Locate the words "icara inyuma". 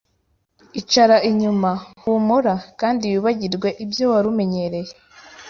0.79-1.69